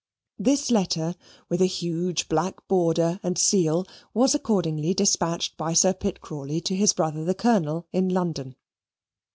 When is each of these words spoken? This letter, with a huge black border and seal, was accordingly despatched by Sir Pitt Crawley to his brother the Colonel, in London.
This 0.39 0.71
letter, 0.71 1.13
with 1.47 1.61
a 1.61 1.67
huge 1.67 2.27
black 2.27 2.67
border 2.67 3.19
and 3.21 3.37
seal, 3.37 3.85
was 4.15 4.33
accordingly 4.33 4.95
despatched 4.95 5.55
by 5.57 5.73
Sir 5.73 5.93
Pitt 5.93 6.21
Crawley 6.21 6.59
to 6.61 6.75
his 6.75 6.91
brother 6.91 7.23
the 7.23 7.35
Colonel, 7.35 7.85
in 7.91 8.09
London. 8.09 8.55